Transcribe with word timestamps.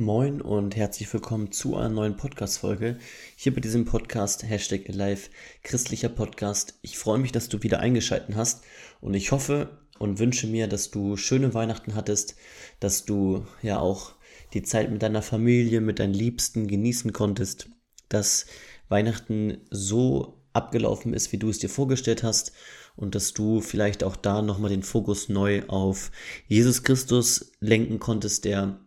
Moin 0.00 0.40
und 0.40 0.76
herzlich 0.76 1.12
willkommen 1.12 1.52
zu 1.52 1.76
einer 1.76 1.90
neuen 1.90 2.16
Podcast-Folge. 2.16 2.96
Hier 3.36 3.54
bei 3.54 3.60
diesem 3.60 3.84
Podcast 3.84 4.42
Hashtag 4.42 4.88
Alive, 4.88 5.28
christlicher 5.62 6.08
Podcast. 6.08 6.78
Ich 6.80 6.96
freue 6.96 7.18
mich, 7.18 7.32
dass 7.32 7.50
du 7.50 7.62
wieder 7.62 7.80
eingeschaltet 7.80 8.34
hast 8.34 8.64
und 9.02 9.12
ich 9.12 9.30
hoffe 9.30 9.76
und 9.98 10.18
wünsche 10.18 10.46
mir, 10.46 10.68
dass 10.68 10.90
du 10.90 11.18
schöne 11.18 11.52
Weihnachten 11.52 11.96
hattest, 11.96 12.34
dass 12.80 13.04
du 13.04 13.44
ja 13.60 13.78
auch 13.78 14.12
die 14.54 14.62
Zeit 14.62 14.90
mit 14.90 15.02
deiner 15.02 15.20
Familie, 15.20 15.82
mit 15.82 15.98
deinen 15.98 16.14
Liebsten 16.14 16.66
genießen 16.66 17.12
konntest, 17.12 17.68
dass 18.08 18.46
Weihnachten 18.88 19.58
so 19.68 20.42
abgelaufen 20.54 21.12
ist, 21.12 21.30
wie 21.32 21.38
du 21.38 21.50
es 21.50 21.58
dir 21.58 21.68
vorgestellt 21.68 22.22
hast 22.22 22.52
und 22.96 23.14
dass 23.14 23.34
du 23.34 23.60
vielleicht 23.60 24.02
auch 24.02 24.16
da 24.16 24.40
nochmal 24.40 24.70
den 24.70 24.82
Fokus 24.82 25.28
neu 25.28 25.62
auf 25.68 26.10
Jesus 26.48 26.84
Christus 26.84 27.52
lenken 27.60 27.98
konntest, 27.98 28.46
der 28.46 28.80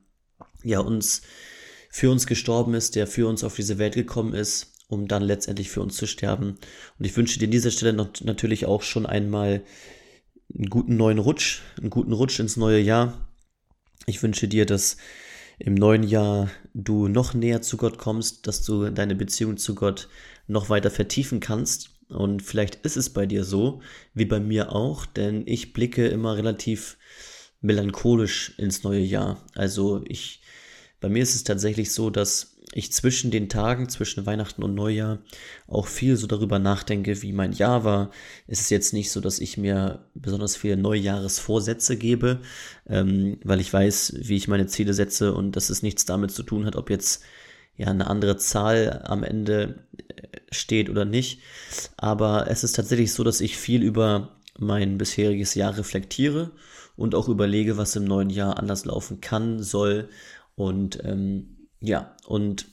ja 0.64 0.80
uns 0.80 1.21
für 1.89 2.09
uns 2.09 2.25
gestorben 2.25 2.73
ist, 2.73 2.95
der 2.95 3.05
für 3.05 3.27
uns 3.27 3.44
auf 3.44 3.55
diese 3.55 3.77
Welt 3.77 3.94
gekommen 3.94 4.34
ist, 4.34 4.73
um 4.88 5.08
dann 5.08 5.22
letztendlich 5.22 5.70
für 5.70 5.81
uns 5.81 5.95
zu 5.95 6.08
sterben. 6.08 6.55
Und 6.98 7.05
ich 7.05 7.16
wünsche 7.16 7.39
dir 7.39 7.45
an 7.45 7.52
dieser 7.52 7.72
Stelle 7.72 7.94
noch, 7.94 8.09
natürlich 8.22 8.66
auch 8.66 8.81
schon 8.81 9.05
einmal 9.05 9.63
einen 10.53 10.70
guten 10.70 10.98
neuen 10.98 11.20
Rutsch, 11.20 11.62
einen 11.77 11.89
guten 11.89 12.13
Rutsch 12.13 12.39
ins 12.39 12.58
neue 12.58 12.80
Jahr. 12.80 13.30
Ich 14.05 14.22
wünsche 14.22 14.48
dir, 14.48 14.66
dass 14.66 14.98
im 15.59 15.76
neuen 15.76 16.03
Jahr 16.03 16.49
du 16.73 17.08
noch 17.08 17.34
näher 17.34 17.61
zu 17.61 17.77
Gott 17.77 17.98
kommst, 17.98 18.48
dass 18.48 18.64
du 18.64 18.89
deine 18.89 19.16
Beziehung 19.16 19.58
zu 19.58 19.75
Gott 19.75 20.09
noch 20.48 20.70
weiter 20.70 20.91
vertiefen 20.91 21.39
kannst. 21.39 21.91
Und 22.09 22.41
vielleicht 22.41 22.75
ist 22.77 22.98
es 22.98 23.11
bei 23.11 23.25
dir 23.25 23.44
so, 23.44 23.81
wie 24.14 24.25
bei 24.25 24.39
mir 24.39 24.72
auch, 24.72 25.05
denn 25.05 25.44
ich 25.45 25.73
blicke 25.73 26.08
immer 26.08 26.38
relativ 26.38 26.98
melancholisch 27.61 28.53
ins 28.58 28.84
neue 28.84 29.00
Jahr. 29.00 29.44
Also 29.55 30.03
ich 30.05 30.42
bei 31.03 31.09
mir 31.09 31.21
ist 31.21 31.35
es 31.35 31.43
tatsächlich 31.43 31.91
so, 31.91 32.09
dass 32.09 32.55
ich 32.71 32.93
zwischen 32.93 33.30
den 33.30 33.49
Tagen, 33.49 33.89
zwischen 33.89 34.25
Weihnachten 34.25 34.64
und 34.64 34.73
Neujahr 34.73 35.19
auch 35.67 35.86
viel 35.86 36.16
so 36.16 36.28
darüber 36.28 36.59
nachdenke, 36.59 37.22
wie 37.22 37.33
mein 37.33 37.52
Jahr 37.52 37.83
war. 37.83 38.09
Es 38.47 38.61
ist 38.61 38.69
jetzt 38.69 38.94
nicht 38.94 39.11
so, 39.11 39.19
dass 39.19 39.39
ich 39.39 39.58
mir 39.58 40.05
besonders 40.13 40.55
viele 40.55 40.78
Neujahresvorsätze 40.78 41.97
gebe, 41.97 42.39
ähm, 42.88 43.38
weil 43.44 43.59
ich 43.59 43.73
weiß, 43.73 44.13
wie 44.16 44.38
ich 44.38 44.47
meine 44.47 44.67
Ziele 44.67 44.94
setze 44.94 45.33
und 45.33 45.58
dass 45.58 45.69
es 45.69 45.83
nichts 45.83 46.05
damit 46.05 46.31
zu 46.31 46.41
tun 46.41 46.66
hat, 46.66 46.78
ob 46.78 46.89
jetzt 46.89 47.22
ja 47.75 47.88
eine 47.88 48.08
andere 48.08 48.38
Zahl 48.38 49.02
am 49.03 49.23
Ende 49.23 49.83
äh, 49.97 50.38
steht 50.52 50.89
oder 50.89 51.03
nicht. 51.03 51.41
Aber 51.97 52.50
es 52.50 52.63
ist 52.63 52.78
tatsächlich 52.78 53.11
so, 53.11 53.25
dass 53.25 53.41
ich 53.41 53.58
viel 53.58 53.83
über 53.83 54.38
mein 54.58 54.97
bisheriges 54.97 55.53
Jahr 55.53 55.78
reflektiere 55.78 56.52
und 56.95 57.13
auch 57.13 57.28
überlege, 57.28 57.75
was 57.75 57.97
im 57.97 58.06
neuen 58.06 58.30
Jahr 58.30 58.58
anders 58.58 58.85
laufen 58.85 59.19
kann, 59.19 59.61
soll 59.61 60.08
und 60.56 61.04
ähm, 61.04 61.70
ja, 61.80 62.16
und 62.26 62.68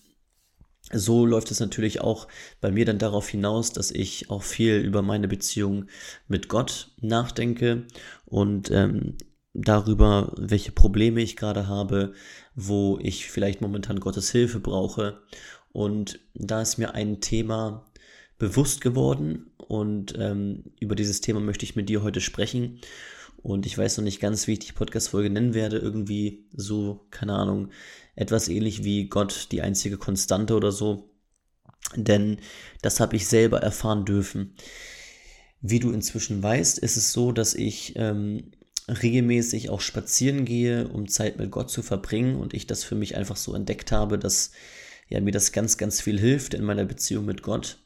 so 0.93 1.25
läuft 1.25 1.51
es 1.51 1.61
natürlich 1.61 2.01
auch 2.01 2.27
bei 2.61 2.71
mir 2.71 2.85
dann 2.85 2.99
darauf 2.99 3.29
hinaus, 3.29 3.73
dass 3.73 3.91
ich 3.91 4.31
auch 4.31 4.43
viel 4.43 4.77
über 4.77 5.03
meine 5.03 5.29
Beziehung 5.29 5.87
mit 6.27 6.49
Gott 6.49 6.93
nachdenke 7.01 7.87
und 8.25 8.71
ähm, 8.71 9.17
darüber, 9.53 10.33
welche 10.37 10.73
Probleme 10.73 11.21
ich 11.21 11.37
gerade 11.37 11.69
habe, 11.69 12.15
wo 12.55 12.99
ich 13.01 13.31
vielleicht 13.31 13.61
momentan 13.61 14.01
Gottes 14.01 14.31
Hilfe 14.31 14.61
brauche. 14.61 15.21
Und 15.73 16.21
da 16.35 16.63
ist 16.63 16.79
mir 16.79 16.95
ein 16.95 17.21
Thema 17.21 17.87
bewusst 18.39 18.81
geworden 18.81 19.53
und 19.59 20.15
ähm, 20.19 20.73
über 20.81 20.97
dieses 20.97 21.21
Thema 21.21 21.41
möchte 21.41 21.65
ich 21.65 21.77
mit 21.77 21.89
dir 21.89 22.03
heute 22.03 22.21
sprechen. 22.21 22.81
Und 23.43 23.67
ich 23.67 23.77
weiß 23.77 23.97
noch 23.97 24.05
nicht 24.05 24.21
ganz, 24.21 24.47
wie 24.47 24.53
ich 24.53 24.59
die 24.61 24.73
Podcast-Folge 24.73 25.31
nennen 25.31 25.55
werde. 25.55 25.79
Irgendwie 25.79 26.47
so, 26.53 27.07
keine 27.11 27.35
Ahnung, 27.35 27.71
etwas 28.15 28.49
ähnlich 28.49 28.85
wie 28.85 29.09
Gott, 29.09 29.49
die 29.51 29.63
einzige 29.63 29.97
Konstante 29.97 30.55
oder 30.55 30.73
so. 30.73 31.11
Denn 31.97 32.39
das 32.83 33.01
habe 33.01 33.17
ich 33.17 33.27
selber 33.27 33.63
erfahren 33.63 34.05
dürfen. 34.05 34.55
Wie 35.61 35.81
du 35.81 35.91
inzwischen 35.91 36.43
weißt, 36.43 36.79
ist 36.79 36.97
es 36.97 37.13
so, 37.13 37.33
dass 37.33 37.55
ich 37.55 37.95
ähm, 37.97 38.53
regelmäßig 38.89 39.71
auch 39.71 39.81
spazieren 39.81 40.45
gehe, 40.45 40.89
um 40.89 41.09
Zeit 41.09 41.39
mit 41.39 41.51
Gott 41.51 41.71
zu 41.71 41.83
verbringen 41.83 42.37
und 42.37 42.55
ich 42.55 42.67
das 42.67 42.85
für 42.85 42.95
mich 42.95 43.17
einfach 43.17 43.37
so 43.37 43.55
entdeckt 43.55 43.93
habe, 43.93 44.19
dass 44.19 44.53
ja 45.09 45.21
mir 45.21 45.33
das 45.33 45.53
ganz, 45.53 45.77
ganz 45.77 46.01
viel 46.01 46.19
hilft 46.19 46.55
in 46.55 46.65
meiner 46.65 46.85
Beziehung 46.85 47.25
mit 47.25 47.43
Gott 47.43 47.79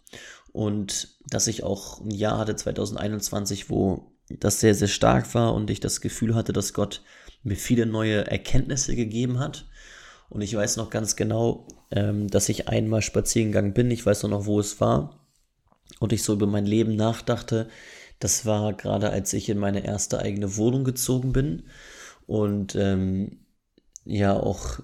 und 0.53 1.17
dass 1.29 1.47
ich 1.47 1.65
auch 1.65 2.01
ein 2.01 2.11
Jahr 2.11 2.39
hatte 2.39 2.55
2021, 2.55 3.71
wo 3.71 4.14
das 4.41 4.61
sehr, 4.61 4.75
sehr 4.75 4.89
stark 4.89 5.35
war 5.35 5.55
und 5.55 5.71
ich 5.71 5.81
das 5.81 6.01
Gefühl 6.01 6.35
hatte, 6.35 6.53
dass 6.53 6.73
Gott 6.73 7.03
mir 7.43 7.57
viele 7.57 7.87
neue 7.87 8.27
Erkenntnisse 8.27 8.97
gegeben 8.97 9.39
hat. 9.39 9.67
Und 10.31 10.41
ich 10.41 10.55
weiß 10.55 10.77
noch 10.79 10.91
ganz 10.91 11.17
genau, 11.17 11.69
ähm, 11.91 12.29
dass 12.29 12.49
ich 12.49 12.69
einmal 12.69 13.03
spazieren 13.03 13.53
gegangen 13.53 13.75
bin. 13.75 13.91
Ich 13.91 14.05
weiß 14.05 14.23
noch, 14.25 14.31
noch, 14.31 14.47
wo 14.47 14.59
es 14.59 14.81
war. 14.81 15.21
Und 16.01 16.13
ich 16.13 16.23
so 16.23 16.33
über 16.33 16.47
mein 16.47 16.67
Leben 16.67 16.97
nachdachte. 16.97 17.69
Das 18.19 18.47
war 18.47 18.73
gerade, 18.73 19.11
als 19.11 19.33
ich 19.33 19.49
in 19.49 19.59
meine 19.59 19.85
erste 19.85 20.19
eigene 20.19 20.57
Wohnung 20.57 20.85
gezogen 20.85 21.33
bin. 21.33 21.65
Und 22.27 22.75
ähm, 22.75 23.45
ja, 24.05 24.35
auch 24.35 24.81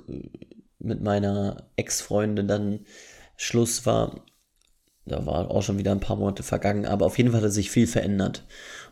mit 0.78 1.02
meiner 1.02 1.68
Ex-Freundin 1.76 2.46
dann 2.46 2.80
Schluss 3.36 3.86
war. 3.86 4.24
Da 5.06 5.24
war 5.26 5.50
auch 5.50 5.62
schon 5.62 5.78
wieder 5.78 5.92
ein 5.92 6.00
paar 6.00 6.16
Monate 6.16 6.42
vergangen. 6.42 6.86
Aber 6.86 7.06
auf 7.06 7.18
jeden 7.18 7.32
Fall 7.32 7.42
hat 7.42 7.52
sich 7.52 7.70
viel 7.70 7.86
verändert. 7.86 8.44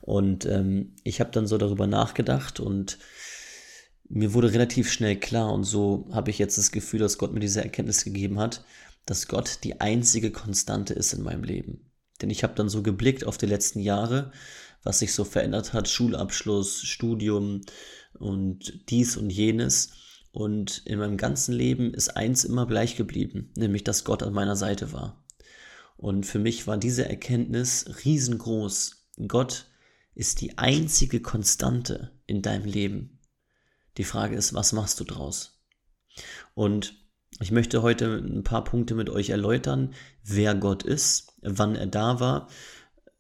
Und 0.09 0.47
ähm, 0.47 0.95
ich 1.05 1.21
habe 1.21 1.33
dann 1.33 1.47
so 1.47 1.59
darüber 1.59 1.87
nachgedacht 1.87 2.61
und 2.61 2.97
mir 4.09 4.33
wurde 4.33 4.55
relativ 4.55 4.91
schnell 4.91 5.21
klar 5.21 5.53
und 5.53 5.65
so 5.65 6.09
habe 6.13 6.31
ich 6.31 6.39
jetzt 6.39 6.57
das 6.57 6.73
Gefühl, 6.73 7.01
dass 7.01 7.19
Gott 7.19 7.35
mir 7.35 7.41
diese 7.41 7.63
Erkenntnis 7.63 8.05
gegeben 8.05 8.39
hat, 8.39 8.65
dass 9.05 9.29
Gott 9.29 9.59
die 9.65 9.83
einzige 9.83 10.31
Konstante 10.31 10.95
ist 10.95 11.13
in 11.13 11.23
meinem 11.23 11.45
Leben. 11.45 11.91
Denn 12.23 12.31
ich 12.31 12.43
habe 12.43 12.55
dann 12.55 12.71
so 12.71 12.83
geblickt 12.83 13.27
auf 13.27 13.37
die 13.37 13.45
letzten 13.45 13.81
Jahre, 13.81 14.33
was 14.83 15.01
sich 15.01 15.13
so 15.13 15.25
verändert 15.25 15.75
hat, 15.75 15.91
Schulabschluss, 15.91 16.81
Studium 16.85 17.61
und 18.19 18.89
dies 18.89 19.19
und 19.19 19.29
jenes. 19.29 19.91
Und 20.33 20.87
in 20.87 21.01
meinem 21.01 21.19
ganzen 21.19 21.53
Leben 21.53 21.93
ist 21.93 22.17
eins 22.17 22.45
immer 22.45 22.67
gleich 22.67 22.97
geblieben, 22.97 23.53
nämlich 23.57 23.85
dass 23.85 24.05
Gott 24.05 24.23
an 24.23 24.33
meiner 24.33 24.57
Seite 24.57 24.91
war. 24.95 25.23
Und 25.99 26.25
für 26.25 26.39
mich 26.39 26.67
war 26.67 26.79
diese 26.79 27.07
Erkenntnis 27.07 27.85
riesengroß. 28.07 29.05
Gott 29.29 29.67
ist 30.19 30.41
die 30.41 30.59
einzige 30.59 31.21
Konstante 31.23 32.11
in 32.27 32.43
deinem 32.43 32.65
Leben. 32.65 33.21
Die 33.99 34.05
Frage 34.05 34.35
ist, 34.35 34.53
was 34.53 34.73
machst 34.73 34.99
du 34.99 35.05
draus? 35.05 35.63
Und 36.55 36.97
ich 37.39 37.53
möchte 37.53 37.83
heute 37.83 38.17
ein 38.17 38.43
paar 38.43 38.65
Punkte 38.65 38.97
mit 38.97 39.11
euch 39.11 39.31
erläutern, 39.31 39.95
wer 40.25 40.57
Gott 40.57 40.83
ist, 40.83 41.35
wann 41.43 41.77
er 41.77 41.87
da 41.87 42.19
war 42.19 42.49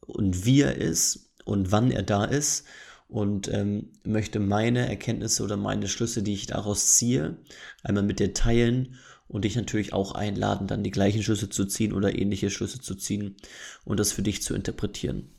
und 0.00 0.44
wie 0.44 0.62
er 0.62 0.74
ist 0.74 1.30
und 1.44 1.70
wann 1.70 1.92
er 1.92 2.02
da 2.02 2.24
ist 2.24 2.64
und 3.06 3.46
ähm, 3.46 3.92
möchte 4.02 4.40
meine 4.40 4.88
Erkenntnisse 4.88 5.44
oder 5.44 5.56
meine 5.56 5.86
Schlüsse, 5.86 6.24
die 6.24 6.34
ich 6.34 6.48
daraus 6.48 6.96
ziehe, 6.96 7.36
einmal 7.84 8.02
mit 8.02 8.18
dir 8.18 8.34
teilen 8.34 8.96
und 9.28 9.44
dich 9.44 9.54
natürlich 9.54 9.92
auch 9.92 10.16
einladen, 10.16 10.66
dann 10.66 10.82
die 10.82 10.90
gleichen 10.90 11.22
Schlüsse 11.22 11.48
zu 11.48 11.64
ziehen 11.64 11.92
oder 11.92 12.18
ähnliche 12.18 12.50
Schlüsse 12.50 12.80
zu 12.80 12.96
ziehen 12.96 13.36
und 13.84 14.00
das 14.00 14.10
für 14.10 14.22
dich 14.22 14.42
zu 14.42 14.52
interpretieren. 14.52 15.30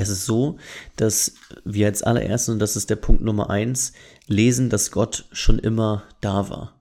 Es 0.00 0.10
ist 0.10 0.26
so, 0.26 0.58
dass 0.94 1.34
wir 1.64 1.88
als 1.88 2.04
allererstes, 2.04 2.52
und 2.52 2.60
das 2.60 2.76
ist 2.76 2.88
der 2.88 2.94
Punkt 2.94 3.20
Nummer 3.20 3.50
eins, 3.50 3.94
lesen, 4.28 4.70
dass 4.70 4.92
Gott 4.92 5.24
schon 5.32 5.58
immer 5.58 6.04
da 6.20 6.48
war. 6.48 6.80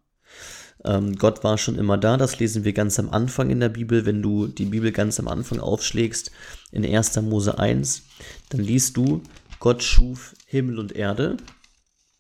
Ähm, 0.86 1.16
Gott 1.16 1.44
war 1.44 1.58
schon 1.58 1.80
immer 1.80 1.98
da, 1.98 2.18
das 2.18 2.38
lesen 2.38 2.64
wir 2.64 2.74
ganz 2.74 3.00
am 3.00 3.10
Anfang 3.10 3.50
in 3.50 3.60
der 3.60 3.70
Bibel. 3.70 4.06
Wenn 4.06 4.22
du 4.22 4.46
die 4.46 4.66
Bibel 4.66 4.92
ganz 4.92 5.20
am 5.20 5.28
Anfang 5.28 5.60
aufschlägst, 5.60 6.30
in 6.72 6.86
1. 6.86 7.20
Mose 7.24 7.58
1, 7.58 8.04
dann 8.50 8.62
liest 8.62 8.96
du, 8.98 9.24
Gott 9.60 9.82
schuf 9.82 10.36
Himmel 10.46 10.78
und 10.78 10.92
Erde. 10.92 11.38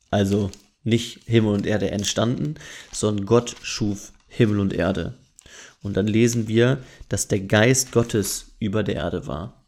Also 0.09 0.49
nicht 0.83 1.19
Himmel 1.25 1.53
und 1.53 1.67
Erde 1.67 1.91
entstanden, 1.91 2.55
sondern 2.91 3.27
Gott 3.27 3.55
schuf 3.61 4.13
Himmel 4.27 4.59
und 4.59 4.73
Erde. 4.73 5.13
Und 5.83 5.95
dann 5.95 6.07
lesen 6.07 6.47
wir, 6.47 6.81
dass 7.07 7.27
der 7.27 7.41
Geist 7.41 7.91
Gottes 7.91 8.55
über 8.57 8.81
der 8.81 8.95
Erde 8.95 9.27
war. 9.27 9.63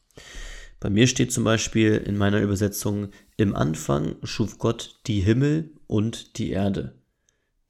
Bei 0.79 0.89
mir 0.89 1.07
steht 1.07 1.31
zum 1.31 1.43
Beispiel 1.43 1.95
in 1.95 2.17
meiner 2.17 2.41
Übersetzung, 2.41 3.09
im 3.35 3.55
Anfang 3.55 4.15
schuf 4.23 4.57
Gott 4.59 4.99
die 5.07 5.19
Himmel 5.19 5.71
und 5.87 6.37
die 6.37 6.51
Erde. 6.51 6.95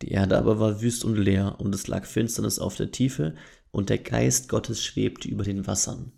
Die 0.01 0.11
Erde 0.11 0.37
aber 0.37 0.59
war 0.59 0.81
wüst 0.81 1.03
und 1.03 1.15
leer, 1.15 1.59
und 1.59 1.73
es 1.73 1.87
lag 1.87 2.05
Finsternis 2.05 2.59
auf 2.59 2.75
der 2.75 2.91
Tiefe, 2.91 3.35
und 3.71 3.89
der 3.89 3.97
Geist 3.97 4.49
Gottes 4.49 4.83
schwebte 4.83 5.27
über 5.27 5.43
den 5.43 5.67
Wassern. 5.67 6.11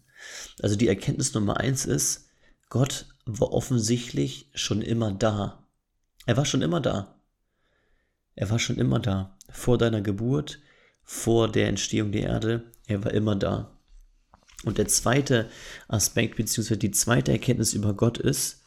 Also 0.61 0.75
die 0.75 0.87
Erkenntnis 0.87 1.33
Nummer 1.33 1.57
eins 1.57 1.85
ist, 1.85 2.29
Gott 2.69 3.07
war 3.25 3.51
offensichtlich 3.51 4.49
schon 4.53 4.81
immer 4.81 5.11
da. 5.11 5.67
Er 6.25 6.37
war 6.37 6.45
schon 6.45 6.61
immer 6.61 6.79
da. 6.79 7.21
Er 8.35 8.49
war 8.49 8.59
schon 8.59 8.77
immer 8.77 8.99
da. 8.99 9.37
Vor 9.49 9.77
deiner 9.77 10.01
Geburt, 10.01 10.59
vor 11.03 11.51
der 11.51 11.67
Entstehung 11.67 12.11
der 12.11 12.23
Erde, 12.23 12.71
er 12.85 13.03
war 13.03 13.11
immer 13.11 13.35
da. 13.35 13.77
Und 14.63 14.77
der 14.77 14.87
zweite 14.87 15.49
Aspekt, 15.87 16.35
beziehungsweise 16.37 16.77
die 16.77 16.91
zweite 16.91 17.31
Erkenntnis 17.31 17.73
über 17.73 17.93
Gott 17.93 18.17
ist, 18.17 18.61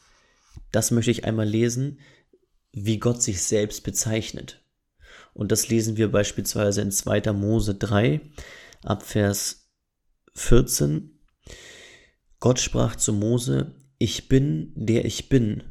das 0.71 0.91
möchte 0.91 1.11
ich 1.11 1.25
einmal 1.25 1.47
lesen, 1.47 1.99
wie 2.73 2.99
Gott 2.99 3.23
sich 3.23 3.41
selbst 3.41 3.83
bezeichnet. 3.83 4.61
Und 5.33 5.51
das 5.51 5.69
lesen 5.69 5.97
wir 5.97 6.11
beispielsweise 6.11 6.81
in 6.81 6.91
2. 6.91 7.31
Mose 7.33 7.75
3 7.75 8.21
ab 8.83 9.03
Vers 9.03 9.69
14. 10.33 11.19
Gott 12.39 12.59
sprach 12.59 12.95
zu 12.95 13.13
Mose, 13.13 13.73
ich 13.97 14.27
bin, 14.27 14.73
der 14.75 15.05
ich 15.05 15.29
bin. 15.29 15.63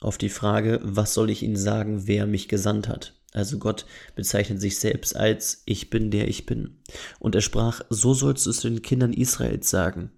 Auf 0.00 0.18
die 0.18 0.28
Frage, 0.28 0.80
was 0.82 1.14
soll 1.14 1.30
ich 1.30 1.42
Ihnen 1.42 1.56
sagen, 1.56 2.06
wer 2.06 2.26
mich 2.26 2.48
gesandt 2.48 2.88
hat? 2.88 3.14
Also 3.36 3.58
Gott 3.58 3.84
bezeichnet 4.14 4.62
sich 4.62 4.78
selbst 4.78 5.14
als 5.14 5.62
ich 5.66 5.90
bin, 5.90 6.10
der 6.10 6.26
ich 6.26 6.46
bin. 6.46 6.78
Und 7.18 7.34
er 7.34 7.42
sprach, 7.42 7.82
so 7.90 8.14
sollst 8.14 8.46
du 8.46 8.50
es 8.50 8.60
den 8.60 8.80
Kindern 8.80 9.12
Israels 9.12 9.68
sagen. 9.68 10.10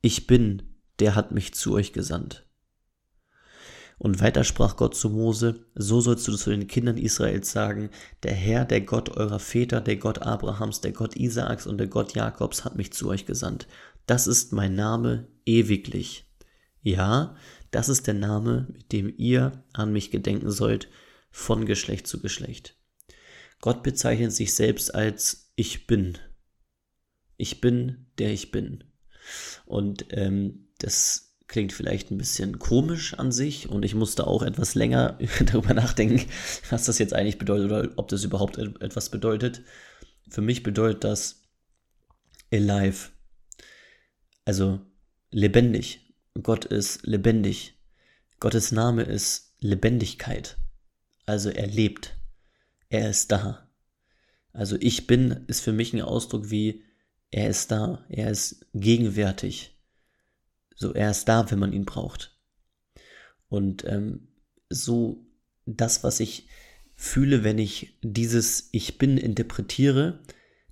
Ich 0.00 0.26
bin, 0.26 0.62
der 0.98 1.14
hat 1.14 1.30
mich 1.30 1.52
zu 1.52 1.74
euch 1.74 1.92
gesandt. 1.92 2.48
Und 3.98 4.22
weiter 4.22 4.44
sprach 4.44 4.76
Gott 4.76 4.94
zu 4.94 5.10
Mose, 5.10 5.66
so 5.74 6.00
sollst 6.00 6.26
du 6.26 6.34
zu 6.34 6.48
den 6.48 6.66
Kindern 6.66 6.96
Israels 6.96 7.52
sagen, 7.52 7.90
der 8.22 8.32
Herr, 8.32 8.64
der 8.64 8.80
Gott 8.80 9.10
eurer 9.10 9.40
Väter, 9.40 9.82
der 9.82 9.96
Gott 9.96 10.22
Abrahams, 10.22 10.80
der 10.80 10.92
Gott 10.92 11.16
Isaaks 11.16 11.66
und 11.66 11.76
der 11.76 11.88
Gott 11.88 12.14
Jakobs 12.14 12.64
hat 12.64 12.76
mich 12.76 12.94
zu 12.94 13.10
euch 13.10 13.26
gesandt. 13.26 13.68
Das 14.06 14.26
ist 14.26 14.54
mein 14.54 14.74
Name 14.74 15.28
ewiglich. 15.44 16.24
Ja, 16.80 17.36
das 17.70 17.90
ist 17.90 18.06
der 18.06 18.14
Name, 18.14 18.68
mit 18.72 18.90
dem 18.90 19.12
ihr 19.18 19.62
an 19.74 19.92
mich 19.92 20.10
gedenken 20.10 20.50
sollt, 20.50 20.88
von 21.34 21.66
Geschlecht 21.66 22.06
zu 22.06 22.20
Geschlecht. 22.20 22.76
Gott 23.60 23.82
bezeichnet 23.82 24.32
sich 24.32 24.54
selbst 24.54 24.94
als 24.94 25.50
ich 25.56 25.88
bin. 25.88 26.16
Ich 27.36 27.60
bin, 27.60 28.06
der 28.18 28.30
ich 28.30 28.52
bin. 28.52 28.84
Und 29.66 30.06
ähm, 30.10 30.68
das 30.78 31.36
klingt 31.48 31.72
vielleicht 31.72 32.12
ein 32.12 32.18
bisschen 32.18 32.60
komisch 32.60 33.14
an 33.14 33.32
sich 33.32 33.68
und 33.68 33.84
ich 33.84 33.96
musste 33.96 34.28
auch 34.28 34.42
etwas 34.44 34.76
länger 34.76 35.18
darüber 35.46 35.74
nachdenken, 35.74 36.24
was 36.70 36.84
das 36.84 37.00
jetzt 37.00 37.14
eigentlich 37.14 37.38
bedeutet 37.38 37.66
oder 37.66 37.92
ob 37.96 38.06
das 38.06 38.22
überhaupt 38.22 38.56
etwas 38.56 39.10
bedeutet. 39.10 39.62
Für 40.30 40.40
mich 40.40 40.62
bedeutet 40.62 41.02
das 41.02 41.42
alive, 42.52 43.10
also 44.44 44.80
lebendig. 45.32 46.14
Gott 46.40 46.64
ist 46.64 47.04
lebendig. 47.04 47.74
Gottes 48.38 48.70
Name 48.70 49.02
ist 49.02 49.56
Lebendigkeit. 49.58 50.58
Also 51.26 51.50
er 51.50 51.66
lebt. 51.66 52.16
Er 52.88 53.10
ist 53.10 53.32
da. 53.32 53.70
Also 54.52 54.76
ich 54.80 55.06
bin 55.06 55.44
ist 55.48 55.60
für 55.60 55.72
mich 55.72 55.92
ein 55.92 56.02
Ausdruck 56.02 56.50
wie 56.50 56.84
er 57.30 57.48
ist 57.48 57.70
da. 57.72 58.04
Er 58.08 58.30
ist 58.30 58.66
gegenwärtig. 58.74 59.76
So 60.76 60.92
er 60.92 61.10
ist 61.10 61.28
da, 61.28 61.50
wenn 61.50 61.58
man 61.58 61.72
ihn 61.72 61.84
braucht. 61.84 62.38
Und 63.48 63.84
ähm, 63.84 64.28
so 64.70 65.26
das, 65.66 66.04
was 66.04 66.20
ich 66.20 66.48
fühle, 66.94 67.42
wenn 67.42 67.58
ich 67.58 67.98
dieses 68.02 68.68
Ich 68.72 68.98
bin 68.98 69.18
interpretiere, 69.18 70.20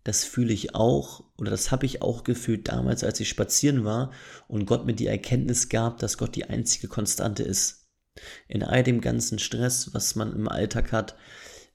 das 0.05 0.25
fühle 0.25 0.53
ich 0.53 0.75
auch 0.75 1.25
oder 1.37 1.51
das 1.51 1.71
habe 1.71 1.87
ich 1.87 2.03
auch 2.03 2.25
gefühlt 2.25 2.69
damals, 2.69 3.05
als 3.05 3.21
ich 3.21 3.29
spazieren 3.29 3.85
war 3.85 4.13
und 4.49 4.67
Gott 4.67 4.87
mir 4.87 4.95
die 4.95 5.07
Erkenntnis 5.07 5.69
gab, 5.69 5.99
dass 5.99 6.19
Gott 6.19 6.35
die 6.37 6.45
einzige 6.45 6.89
Konstante 6.89 7.43
ist. 7.43 7.82
In 8.49 8.63
all 8.63 8.83
dem 8.83 9.01
ganzen 9.01 9.39
Stress, 9.39 9.95
was 9.95 10.15
man 10.15 10.35
im 10.35 10.49
Alltag 10.49 10.93
hat, 10.93 11.17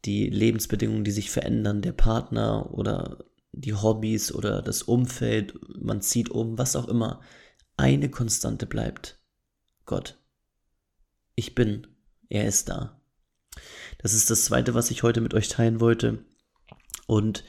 die 0.06 0.30
Lebensbedingungen, 0.30 1.04
die 1.04 1.12
sich 1.12 1.32
verändern, 1.32 1.82
der 1.82 1.94
Partner 1.94 2.74
oder 2.74 3.26
die 3.52 3.74
Hobbys 3.74 4.32
oder 4.32 4.62
das 4.62 4.84
Umfeld, 4.84 5.56
man 5.82 6.02
zieht 6.02 6.30
um, 6.30 6.58
was 6.58 6.76
auch 6.76 6.88
immer, 6.88 7.22
eine 7.76 8.10
Konstante 8.10 8.66
bleibt. 8.66 9.20
Gott. 9.86 10.20
Ich 11.36 11.56
bin. 11.56 11.88
Er 12.30 12.48
ist 12.48 12.70
da. 12.70 13.02
Das 14.00 14.14
ist 14.14 14.30
das 14.30 14.46
Zweite, 14.46 14.74
was 14.74 14.92
ich 14.92 15.04
heute 15.04 15.22
mit 15.22 15.34
euch 15.34 15.48
teilen 15.48 15.80
wollte. 15.80 16.26
Und 17.08 17.44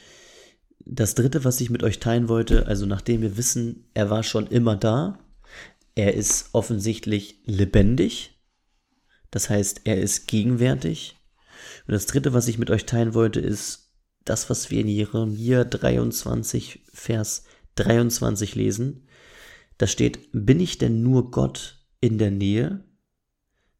das 0.81 1.15
dritte, 1.15 1.45
was 1.45 1.61
ich 1.61 1.69
mit 1.69 1.83
euch 1.83 1.99
teilen 1.99 2.29
wollte, 2.29 2.67
also 2.67 2.87
nachdem 2.87 3.21
wir 3.21 3.37
wissen, 3.37 3.89
er 3.95 4.09
war 4.09 4.23
schon 4.23 4.47
immer 4.47 4.77
da, 4.77 5.19
er 5.95 6.15
ist 6.15 6.51
offensichtlich 6.53 7.41
lebendig, 7.45 8.38
das 9.31 9.51
heißt, 9.51 9.83
er 9.85 9.99
ist 9.99 10.27
gegenwärtig. 10.27 11.17
Und 11.87 11.93
das 11.93 12.07
dritte, 12.07 12.33
was 12.33 12.49
ich 12.49 12.59
mit 12.59 12.71
euch 12.71 12.87
teilen 12.87 13.15
wollte, 13.15 13.41
ist 13.41 13.91
das, 14.25 14.51
was 14.51 14.71
wir 14.71 14.81
in 14.81 14.89
Jeremia 14.89 15.65
23, 15.65 16.85
Vers 16.93 17.45
23 17.77 18.55
lesen. 18.55 19.07
Da 19.79 19.87
steht, 19.87 20.29
bin 20.33 20.61
ich 20.61 20.79
denn 20.79 21.03
nur 21.03 21.31
Gott 21.31 21.85
in 22.01 22.19
der 22.19 22.31
Nähe? 22.31 22.85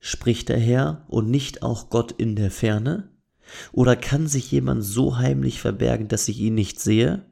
Spricht 0.01 0.49
der 0.49 0.59
Herr 0.59 1.05
und 1.09 1.29
nicht 1.29 1.63
auch 1.63 1.91
Gott 1.91 2.13
in 2.13 2.37
der 2.37 2.51
Ferne? 2.51 3.11
Oder 3.73 3.97
kann 3.97 4.29
sich 4.29 4.51
jemand 4.53 4.85
so 4.85 5.17
heimlich 5.17 5.61
verbergen, 5.61 6.09
dass 6.09 6.29
ich 6.29 6.39
ihn 6.39 6.55
nicht 6.55 6.81
sehe? 6.81 7.25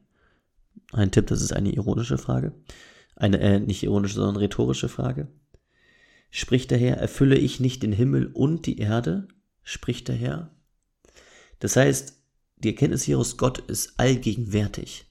Ein 0.92 1.10
Tipp, 1.10 1.26
das 1.26 1.42
ist 1.42 1.52
eine 1.52 1.70
ironische 1.70 2.18
Frage. 2.18 2.52
Eine, 3.14 3.40
äh, 3.40 3.60
nicht 3.60 3.82
ironische, 3.82 4.16
sondern 4.16 4.36
rhetorische 4.36 4.88
Frage. 4.88 5.28
Spricht 6.38 6.70
der 6.70 6.76
Herr, 6.76 6.98
erfülle 6.98 7.38
ich 7.38 7.60
nicht 7.60 7.82
den 7.82 7.94
Himmel 7.94 8.26
und 8.26 8.66
die 8.66 8.78
Erde? 8.78 9.26
Spricht 9.62 10.06
der 10.08 10.16
Herr. 10.16 10.54
Das 11.60 11.76
heißt, 11.76 12.12
die 12.58 12.68
Erkenntnis 12.68 13.04
hieraus, 13.04 13.38
Gott 13.38 13.58
ist 13.58 13.98
allgegenwärtig. 13.98 15.06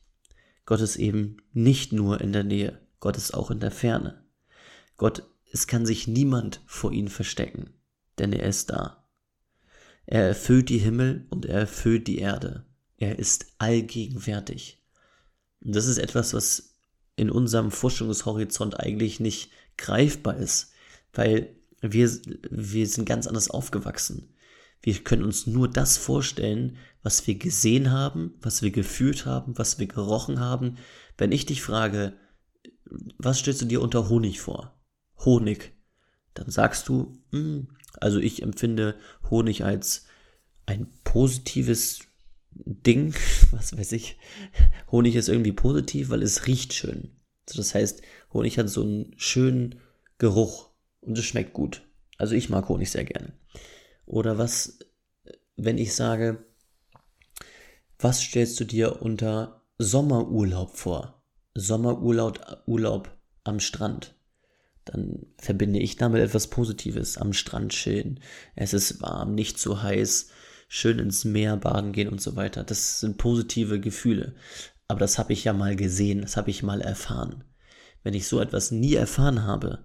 Gott 0.68 0.82
ist 0.82 0.98
eben 0.98 1.38
nicht 1.52 1.92
nur 1.92 2.22
in 2.22 2.32
der 2.32 2.44
Nähe, 2.44 2.80
Gott 3.00 3.18
ist 3.18 3.34
auch 3.34 3.50
in 3.50 3.60
der 3.60 3.72
Ferne. 3.72 4.24
Gott, 4.98 5.24
es 5.52 5.66
kann 5.66 5.88
sich 5.88 6.08
niemand 6.08 6.62
vor 6.68 6.92
ihm 6.92 7.08
verstecken, 7.08 7.72
denn 8.20 8.32
er 8.32 8.48
ist 8.48 8.70
da. 8.70 9.10
Er 10.06 10.28
erfüllt 10.28 10.70
die 10.70 10.78
Himmel 10.78 11.26
und 11.32 11.48
er 11.48 11.62
erfüllt 11.62 12.06
die 12.06 12.20
Erde. 12.20 12.68
Er 12.98 13.18
ist 13.18 13.48
allgegenwärtig. 13.58 14.80
Und 15.62 15.76
das 15.76 15.88
ist 15.88 15.98
etwas, 15.98 16.36
was 16.36 16.76
in 17.16 17.32
unserem 17.32 17.72
Forschungshorizont 17.72 18.80
eigentlich 18.80 19.20
nicht 19.20 19.50
greifbar 19.76 20.38
ist, 20.38 20.74
weil 21.16 21.56
wir, 21.82 22.10
wir 22.50 22.88
sind 22.88 23.06
ganz 23.06 23.28
anders 23.28 23.50
aufgewachsen. 23.50 24.34
Wir 24.82 24.96
können 25.04 25.24
uns 25.24 25.48
nur 25.48 25.68
das 25.68 25.98
vorstellen, 25.98 26.78
was 27.02 27.26
wir 27.26 27.36
gesehen 27.36 27.92
haben, 27.92 28.36
was 28.42 28.62
wir 28.62 28.72
gefühlt 28.72 29.26
haben, 29.26 29.58
was 29.58 29.80
wir 29.80 29.88
gerochen 29.88 30.40
haben. 30.40 30.78
Wenn 31.18 31.32
ich 31.32 31.46
dich 31.46 31.62
frage, 31.62 32.14
was 33.18 33.40
stellst 33.40 33.62
du 33.62 33.66
dir 33.66 33.82
unter 33.82 34.10
Honig 34.10 34.42
vor? 34.42 34.80
Honig. 35.24 35.74
Dann 36.34 36.50
sagst 36.50 36.88
du, 36.88 37.18
mh, 37.32 37.40
hm, 37.40 37.68
also 38.00 38.20
ich 38.20 38.44
empfinde 38.44 38.96
Honig 39.30 39.64
als 39.64 40.06
ein 40.66 40.88
positives 41.04 42.02
Ding, 42.52 43.14
was 43.52 43.78
weiß 43.78 43.92
ich. 43.94 44.18
Honig 44.92 45.16
ist 45.16 45.30
irgendwie 45.30 45.54
positiv, 45.54 46.10
weil 46.10 46.22
es 46.22 46.48
riecht 46.48 46.74
schön. 46.74 47.12
Also 47.48 47.58
das 47.58 47.74
heißt, 47.76 48.02
Honig 48.34 48.58
hat 48.58 48.70
so 48.70 48.84
einen 48.84 49.14
schönen 49.18 49.80
Geruch 50.18 50.65
und 51.06 51.18
es 51.18 51.26
schmeckt 51.26 51.54
gut. 51.54 51.84
Also 52.18 52.36
ich 52.36 52.50
mag 52.50 52.70
Honig 52.70 52.90
sehr 52.92 53.06
gerne. 53.06 53.34
Oder 54.06 54.38
was, 54.38 54.80
wenn 55.56 55.78
ich 55.78 55.96
sage, 55.96 56.46
was 58.00 58.22
stellst 58.22 58.60
du 58.60 58.66
dir 58.66 59.02
unter 59.02 59.62
Sommerurlaub 59.78 60.76
vor? 60.76 61.24
Sommerurlaub 61.54 62.64
Urlaub 62.66 63.10
am 63.44 63.60
Strand 63.60 64.16
dann 64.86 65.26
verbinde 65.38 65.80
ich 65.80 65.98
damit 65.98 66.22
etwas 66.22 66.48
Positives. 66.48 67.18
Am 67.18 67.34
Strand 67.34 67.72
chillen, 67.74 68.20
es 68.56 68.74
ist 68.74 69.02
warm, 69.02 69.34
nicht 69.34 69.60
zu 69.60 69.82
heiß, 69.82 70.30
schön 70.68 71.00
ins 71.00 71.26
Meer 71.26 71.58
baden 71.58 71.92
gehen 71.92 72.08
und 72.08 72.22
so 72.22 72.36
weiter. 72.36 72.64
Das 72.64 73.00
sind 73.00 73.18
positive 73.18 73.80
Gefühle. 73.80 74.36
Aber 74.88 75.00
das 75.00 75.18
habe 75.18 75.34
ich 75.34 75.44
ja 75.44 75.54
mal 75.54 75.76
gesehen, 75.76 76.22
das 76.22 76.38
habe 76.38 76.52
ich 76.52 76.62
mal 76.62 76.82
erfahren. 76.82 77.44
Wenn 78.04 78.14
ich 78.14 78.28
so 78.28 78.40
etwas 78.40 78.70
nie 78.70 78.94
erfahren 78.94 79.44
habe, 79.44 79.84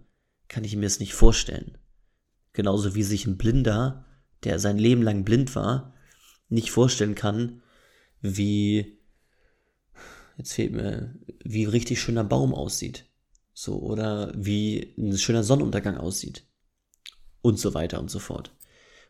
kann 0.50 0.64
ich 0.64 0.76
mir 0.76 0.86
es 0.86 1.00
nicht 1.00 1.14
vorstellen. 1.14 1.78
Genauso 2.52 2.94
wie 2.94 3.04
sich 3.04 3.24
ein 3.24 3.38
Blinder, 3.38 4.04
der 4.44 4.58
sein 4.58 4.76
Leben 4.76 5.00
lang 5.00 5.24
blind 5.24 5.54
war, 5.54 5.94
nicht 6.48 6.72
vorstellen 6.72 7.14
kann, 7.14 7.62
wie, 8.20 8.98
jetzt 10.36 10.52
fehlt 10.52 10.72
mir, 10.72 11.14
wie 11.44 11.64
ein 11.64 11.70
richtig 11.70 12.02
schöner 12.02 12.24
Baum 12.24 12.52
aussieht. 12.52 13.06
So, 13.54 13.78
oder 13.78 14.32
wie 14.36 14.94
ein 14.98 15.16
schöner 15.16 15.44
Sonnenuntergang 15.44 15.96
aussieht. 15.96 16.44
Und 17.42 17.58
so 17.58 17.72
weiter 17.72 18.00
und 18.00 18.10
so 18.10 18.18
fort. 18.18 18.54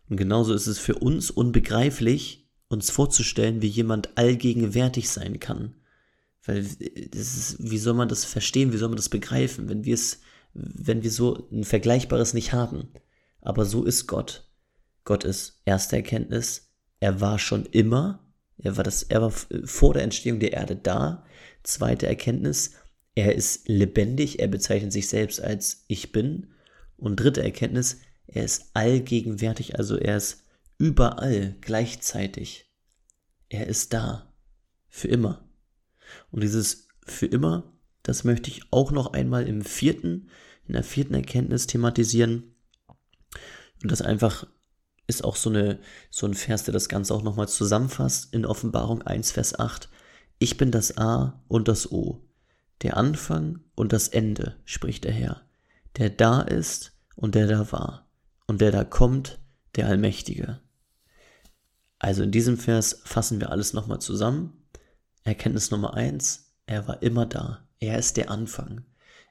Und 0.09 0.18
genauso 0.18 0.52
ist 0.52 0.66
es 0.66 0.78
für 0.78 0.97
uns 0.97 1.30
unbegreiflich, 1.30 2.50
uns 2.68 2.90
vorzustellen, 2.90 3.62
wie 3.62 3.68
jemand 3.68 4.18
allgegenwärtig 4.18 5.09
sein 5.09 5.40
kann. 5.40 5.75
Weil 6.44 6.64
das 6.64 7.37
ist, 7.37 7.56
wie 7.59 7.78
soll 7.78 7.94
man 7.94 8.09
das 8.09 8.25
verstehen, 8.25 8.73
wie 8.73 8.76
soll 8.76 8.88
man 8.88 8.97
das 8.97 9.09
begreifen, 9.09 9.68
wenn 9.68 9.85
wir 9.85 9.94
es, 9.94 10.20
wenn 10.52 11.02
wir 11.02 11.11
so 11.11 11.49
ein 11.50 11.64
Vergleichbares 11.64 12.35
nicht 12.35 12.52
haben. 12.52 12.92
Aber 13.40 13.64
so 13.64 13.85
ist 13.85 14.07
Gott. 14.07 14.50
Gott 15.04 15.25
ist 15.25 15.62
erste 15.64 15.97
Erkenntnis, 15.97 16.71
er 17.00 17.21
war 17.21 17.38
schon 17.38 17.64
immer, 17.66 18.30
er 18.59 18.76
war 18.76 18.85
das, 18.85 19.02
er 19.04 19.23
war 19.23 19.30
vor 19.30 19.95
der 19.95 20.02
Entstehung 20.02 20.38
der 20.38 20.52
Erde 20.52 20.76
da. 20.76 21.25
Zweite 21.62 22.07
Erkenntnis, 22.07 22.75
er 23.14 23.35
ist 23.35 23.69
lebendig, 23.69 24.38
er 24.38 24.49
bezeichnet 24.49 24.92
sich 24.92 25.09
selbst 25.09 25.40
als 25.40 25.85
ich 25.88 26.12
bin. 26.12 26.52
Und 26.97 27.16
dritte 27.16 27.42
Erkenntnis, 27.42 28.00
er 28.26 28.45
ist 28.45 28.71
allgegenwärtig, 28.75 29.78
also 29.78 29.97
er 29.97 30.19
ist 30.19 30.45
überall 30.78 31.57
gleichzeitig. 31.61 32.71
Er 33.49 33.66
ist 33.66 33.92
da. 33.92 34.33
Für 34.88 35.09
immer. 35.09 35.49
Und 36.30 36.42
dieses 36.42 36.88
für 37.07 37.26
immer, 37.26 37.73
das 38.11 38.25
möchte 38.25 38.50
ich 38.50 38.64
auch 38.73 38.90
noch 38.90 39.12
einmal 39.12 39.47
im 39.47 39.62
vierten, 39.62 40.31
in 40.67 40.73
der 40.73 40.83
vierten 40.83 41.14
Erkenntnis 41.14 41.69
thematisieren. 41.69 42.57
Und 43.85 43.93
das 43.93 44.02
einfach 44.02 44.49
ist 45.07 45.23
auch 45.23 45.37
so, 45.37 45.49
eine, 45.49 45.79
so 46.11 46.26
ein 46.26 46.35
Vers, 46.35 46.64
der 46.64 46.73
das 46.73 46.88
Ganze 46.88 47.14
auch 47.14 47.23
nochmal 47.23 47.47
zusammenfasst 47.47 48.35
in 48.35 48.45
Offenbarung 48.45 49.02
1, 49.02 49.31
Vers 49.31 49.57
8. 49.57 49.88
Ich 50.40 50.57
bin 50.57 50.73
das 50.73 50.99
A 50.99 51.40
und 51.47 51.69
das 51.69 51.93
O, 51.93 52.21
der 52.83 52.97
Anfang 52.97 53.61
und 53.76 53.93
das 53.93 54.09
Ende, 54.09 54.57
spricht 54.64 55.05
der 55.05 55.12
Herr, 55.12 55.43
der 55.97 56.11
da 56.11 56.40
ist 56.40 56.99
und 57.14 57.37
der 57.37 57.47
da 57.47 57.71
war 57.71 58.11
und 58.49 58.61
der 58.61 58.73
da 58.73 58.83
kommt, 58.83 59.38
der 59.76 59.87
Allmächtige. 59.87 60.59
Also 62.00 62.25
in 62.25 62.33
diesem 62.33 62.59
Vers 62.59 63.02
fassen 63.05 63.38
wir 63.38 63.50
alles 63.50 63.73
nochmal 63.73 64.00
zusammen. 64.00 64.67
Erkenntnis 65.23 65.71
Nummer 65.71 65.95
1, 65.95 66.57
er 66.67 66.88
war 66.88 67.05
immer 67.05 67.25
da, 67.25 67.69
er 67.80 67.99
ist 67.99 68.16
der 68.16 68.30
Anfang. 68.30 68.84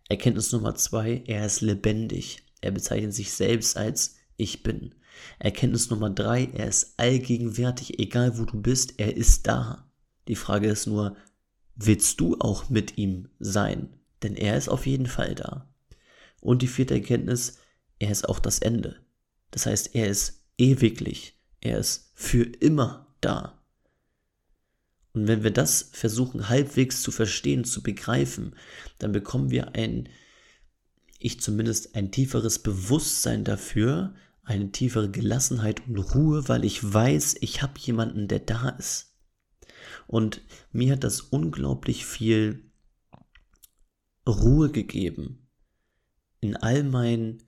Erkenntnis 0.09 0.51
Nummer 0.51 0.75
2, 0.75 1.23
er 1.27 1.45
ist 1.45 1.61
lebendig, 1.61 2.43
er 2.61 2.71
bezeichnet 2.71 3.13
sich 3.13 3.31
selbst 3.31 3.77
als 3.77 4.15
ich 4.37 4.63
bin. 4.63 4.95
Erkenntnis 5.37 5.89
Nummer 5.89 6.09
drei, 6.09 6.45
er 6.53 6.67
ist 6.67 6.93
allgegenwärtig, 6.97 7.99
egal 7.99 8.37
wo 8.37 8.45
du 8.45 8.61
bist, 8.61 8.99
er 8.99 9.15
ist 9.15 9.47
da. 9.47 9.89
Die 10.27 10.35
Frage 10.35 10.69
ist 10.69 10.87
nur, 10.87 11.15
willst 11.75 12.19
du 12.19 12.37
auch 12.39 12.69
mit 12.69 12.97
ihm 12.97 13.29
sein? 13.39 13.95
Denn 14.23 14.35
er 14.35 14.57
ist 14.57 14.69
auf 14.69 14.85
jeden 14.85 15.07
Fall 15.07 15.35
da. 15.35 15.69
Und 16.41 16.61
die 16.61 16.67
vierte 16.67 16.93
Erkenntnis, 16.93 17.59
er 17.99 18.11
ist 18.11 18.27
auch 18.27 18.39
das 18.39 18.59
Ende. 18.59 18.97
Das 19.51 19.65
heißt, 19.65 19.95
er 19.95 20.07
ist 20.07 20.43
ewiglich, 20.57 21.39
er 21.61 21.79
ist 21.79 22.11
für 22.13 22.43
immer 22.43 23.07
da. 23.21 23.58
Und 25.13 25.27
wenn 25.27 25.43
wir 25.43 25.51
das 25.51 25.89
versuchen 25.91 26.49
halbwegs 26.49 27.01
zu 27.01 27.11
verstehen, 27.11 27.63
zu 27.63 27.81
begreifen, 27.81 28.55
dann 28.99 29.11
bekommen 29.11 29.49
wir 29.49 29.75
ein, 29.75 30.09
ich 31.17 31.39
zumindest 31.41 31.95
ein 31.95 32.11
tieferes 32.11 32.59
Bewusstsein 32.59 33.43
dafür, 33.43 34.13
eine 34.43 34.71
tiefere 34.71 35.09
Gelassenheit 35.09 35.87
und 35.87 35.97
Ruhe, 35.97 36.47
weil 36.47 36.65
ich 36.65 36.83
weiß, 36.83 37.37
ich 37.41 37.61
habe 37.61 37.79
jemanden, 37.79 38.27
der 38.27 38.39
da 38.39 38.69
ist. 38.69 39.15
Und 40.07 40.41
mir 40.71 40.93
hat 40.93 41.03
das 41.03 41.21
unglaublich 41.21 42.05
viel 42.05 42.63
Ruhe 44.27 44.71
gegeben 44.71 45.47
in 46.41 46.55
all 46.55 46.83
meinen 46.83 47.43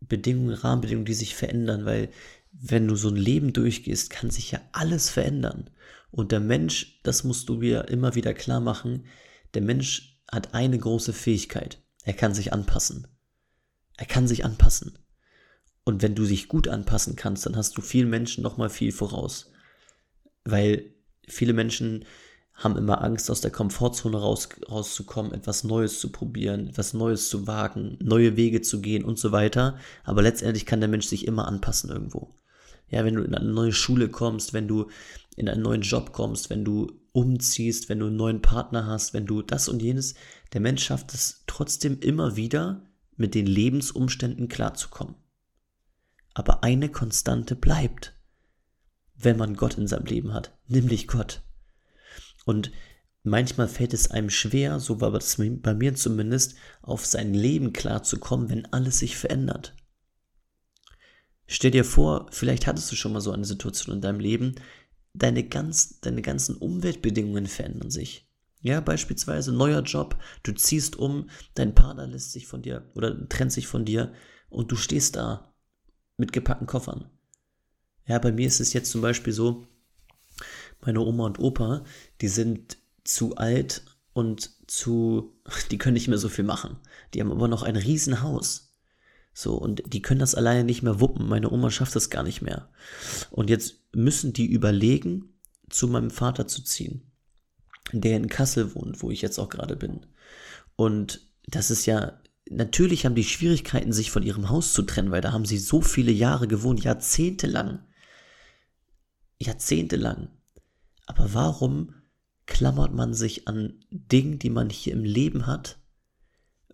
Bedingungen, 0.00 0.54
Rahmenbedingungen, 0.54 1.06
die 1.06 1.14
sich 1.14 1.34
verändern, 1.34 1.84
weil 1.84 2.10
wenn 2.52 2.86
du 2.86 2.94
so 2.94 3.08
ein 3.08 3.16
Leben 3.16 3.52
durchgehst, 3.52 4.10
kann 4.10 4.30
sich 4.30 4.52
ja 4.52 4.60
alles 4.72 5.10
verändern. 5.10 5.70
Und 6.14 6.30
der 6.30 6.38
Mensch, 6.38 7.00
das 7.02 7.24
musst 7.24 7.48
du 7.48 7.56
mir 7.56 7.88
immer 7.88 8.14
wieder 8.14 8.34
klar 8.34 8.60
machen, 8.60 9.06
der 9.54 9.62
Mensch 9.62 10.20
hat 10.30 10.54
eine 10.54 10.78
große 10.78 11.12
Fähigkeit. 11.12 11.82
Er 12.04 12.12
kann 12.12 12.32
sich 12.32 12.52
anpassen. 12.52 13.08
Er 13.96 14.06
kann 14.06 14.28
sich 14.28 14.44
anpassen. 14.44 14.96
Und 15.82 16.02
wenn 16.02 16.14
du 16.14 16.24
dich 16.24 16.46
gut 16.46 16.68
anpassen 16.68 17.16
kannst, 17.16 17.46
dann 17.46 17.56
hast 17.56 17.76
du 17.76 17.82
vielen 17.82 18.10
Menschen 18.10 18.44
nochmal 18.44 18.70
viel 18.70 18.92
voraus. 18.92 19.50
Weil 20.44 20.94
viele 21.26 21.52
Menschen 21.52 22.04
haben 22.52 22.76
immer 22.76 23.02
Angst, 23.02 23.28
aus 23.28 23.40
der 23.40 23.50
Komfortzone 23.50 24.16
raus, 24.16 24.48
rauszukommen, 24.70 25.32
etwas 25.32 25.64
Neues 25.64 25.98
zu 25.98 26.12
probieren, 26.12 26.68
etwas 26.68 26.94
Neues 26.94 27.28
zu 27.28 27.48
wagen, 27.48 27.98
neue 28.00 28.36
Wege 28.36 28.62
zu 28.62 28.80
gehen 28.80 29.04
und 29.04 29.18
so 29.18 29.32
weiter. 29.32 29.78
Aber 30.04 30.22
letztendlich 30.22 30.64
kann 30.64 30.78
der 30.78 30.88
Mensch 30.88 31.06
sich 31.06 31.26
immer 31.26 31.48
anpassen 31.48 31.90
irgendwo. 31.90 32.36
Ja, 32.88 33.04
wenn 33.04 33.14
du 33.14 33.22
in 33.22 33.34
eine 33.34 33.50
neue 33.50 33.72
Schule 33.72 34.08
kommst, 34.08 34.52
wenn 34.52 34.68
du 34.68 34.88
in 35.36 35.48
einen 35.48 35.62
neuen 35.62 35.82
Job 35.82 36.12
kommst, 36.12 36.50
wenn 36.50 36.64
du 36.64 36.92
umziehst, 37.12 37.88
wenn 37.88 38.00
du 38.00 38.06
einen 38.06 38.16
neuen 38.16 38.42
Partner 38.42 38.86
hast, 38.86 39.14
wenn 39.14 39.26
du 39.26 39.42
das 39.42 39.68
und 39.68 39.82
jenes, 39.82 40.14
der 40.52 40.60
Mensch 40.60 40.84
schafft 40.84 41.14
es 41.14 41.44
trotzdem 41.46 42.00
immer 42.00 42.36
wieder, 42.36 42.84
mit 43.16 43.34
den 43.34 43.46
Lebensumständen 43.46 44.48
klarzukommen. 44.48 45.14
Aber 46.34 46.64
eine 46.64 46.88
Konstante 46.88 47.54
bleibt, 47.54 48.14
wenn 49.14 49.36
man 49.36 49.54
Gott 49.54 49.78
in 49.78 49.86
seinem 49.86 50.06
Leben 50.06 50.34
hat, 50.34 50.56
nämlich 50.66 51.06
Gott. 51.06 51.42
Und 52.44 52.72
manchmal 53.22 53.68
fällt 53.68 53.94
es 53.94 54.10
einem 54.10 54.30
schwer, 54.30 54.80
so 54.80 55.00
war 55.00 55.12
das 55.12 55.36
bei 55.38 55.74
mir 55.74 55.94
zumindest, 55.94 56.56
auf 56.82 57.06
sein 57.06 57.32
Leben 57.32 57.72
klarzukommen, 57.72 58.50
wenn 58.50 58.66
alles 58.72 58.98
sich 58.98 59.16
verändert. 59.16 59.76
Stell 61.46 61.70
dir 61.70 61.84
vor, 61.84 62.26
vielleicht 62.30 62.66
hattest 62.66 62.90
du 62.90 62.96
schon 62.96 63.12
mal 63.12 63.20
so 63.20 63.30
eine 63.30 63.44
Situation 63.44 63.94
in 63.94 64.00
deinem 64.00 64.18
Leben, 64.18 64.54
deine, 65.14 65.44
ganz, 65.44 66.00
deine 66.00 66.22
ganzen 66.22 66.56
Umweltbedingungen 66.56 67.46
verändern 67.46 67.90
sich. 67.90 68.28
Ja, 68.60 68.80
beispielsweise 68.80 69.52
neuer 69.52 69.82
Job, 69.82 70.16
du 70.42 70.52
ziehst 70.52 70.96
um, 70.96 71.28
dein 71.54 71.74
Partner 71.74 72.06
lässt 72.06 72.32
sich 72.32 72.46
von 72.46 72.62
dir 72.62 72.90
oder 72.94 73.28
trennt 73.28 73.52
sich 73.52 73.66
von 73.66 73.84
dir 73.84 74.12
und 74.48 74.72
du 74.72 74.76
stehst 74.76 75.16
da 75.16 75.54
mit 76.16 76.32
gepackten 76.32 76.66
Koffern. 76.66 77.10
Ja, 78.06 78.18
bei 78.18 78.32
mir 78.32 78.46
ist 78.46 78.60
es 78.60 78.72
jetzt 78.72 78.90
zum 78.90 79.00
Beispiel 79.00 79.32
so, 79.32 79.66
meine 80.80 81.00
Oma 81.00 81.26
und 81.26 81.38
Opa, 81.38 81.84
die 82.20 82.28
sind 82.28 82.78
zu 83.04 83.36
alt 83.36 83.84
und 84.12 84.50
zu, 84.66 85.34
die 85.70 85.78
können 85.78 85.94
nicht 85.94 86.08
mehr 86.08 86.18
so 86.18 86.28
viel 86.28 86.44
machen. 86.44 86.78
Die 87.12 87.20
haben 87.20 87.30
aber 87.32 87.48
noch 87.48 87.62
ein 87.62 87.76
Riesenhaus. 87.76 88.63
So, 89.34 89.54
und 89.54 89.82
die 89.92 90.00
können 90.00 90.20
das 90.20 90.34
alleine 90.34 90.64
nicht 90.64 90.82
mehr 90.82 91.00
wuppen. 91.00 91.28
Meine 91.28 91.50
Oma 91.50 91.70
schafft 91.70 91.96
das 91.96 92.08
gar 92.08 92.22
nicht 92.22 92.40
mehr. 92.40 92.70
Und 93.30 93.50
jetzt 93.50 93.80
müssen 93.92 94.32
die 94.32 94.46
überlegen, 94.46 95.34
zu 95.68 95.88
meinem 95.88 96.10
Vater 96.10 96.46
zu 96.46 96.62
ziehen, 96.62 97.10
der 97.92 98.16
in 98.16 98.28
Kassel 98.28 98.74
wohnt, 98.74 99.02
wo 99.02 99.10
ich 99.10 99.22
jetzt 99.22 99.38
auch 99.38 99.48
gerade 99.48 99.76
bin. 99.76 100.06
Und 100.76 101.20
das 101.46 101.70
ist 101.70 101.84
ja 101.86 102.20
natürlich 102.50 103.04
haben 103.04 103.14
die 103.14 103.24
Schwierigkeiten, 103.24 103.92
sich 103.92 104.10
von 104.10 104.22
ihrem 104.22 104.48
Haus 104.48 104.72
zu 104.72 104.82
trennen, 104.82 105.10
weil 105.10 105.20
da 105.20 105.32
haben 105.32 105.44
sie 105.44 105.58
so 105.58 105.80
viele 105.80 106.12
Jahre 106.12 106.48
gewohnt, 106.48 106.82
jahrzehntelang. 106.84 107.80
Jahrzehntelang. 109.38 110.28
Aber 111.06 111.34
warum 111.34 111.94
klammert 112.46 112.92
man 112.92 113.14
sich 113.14 113.48
an 113.48 113.80
Dingen, 113.90 114.38
die 114.38 114.50
man 114.50 114.70
hier 114.70 114.92
im 114.92 115.04
Leben 115.04 115.46
hat? 115.46 115.78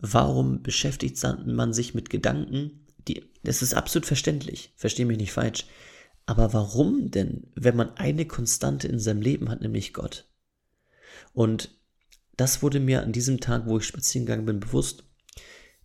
Warum 0.01 0.63
beschäftigt 0.63 1.23
man 1.45 1.73
sich 1.73 1.93
mit 1.93 2.09
Gedanken, 2.09 2.85
die, 3.07 3.23
das 3.43 3.61
ist 3.61 3.75
absolut 3.75 4.05
verständlich, 4.05 4.73
verstehe 4.75 5.05
mich 5.05 5.17
nicht 5.17 5.31
falsch. 5.31 5.67
Aber 6.25 6.53
warum 6.53 7.11
denn, 7.11 7.47
wenn 7.55 7.75
man 7.75 7.95
eine 7.97 8.25
Konstante 8.25 8.87
in 8.87 8.99
seinem 8.99 9.21
Leben 9.21 9.49
hat, 9.49 9.61
nämlich 9.61 9.93
Gott? 9.93 10.27
Und 11.33 11.69
das 12.35 12.63
wurde 12.63 12.79
mir 12.79 13.03
an 13.03 13.11
diesem 13.11 13.39
Tag, 13.39 13.67
wo 13.67 13.77
ich 13.77 13.85
spazieren 13.85 14.25
gegangen 14.25 14.45
bin, 14.45 14.59
bewusst. 14.59 15.03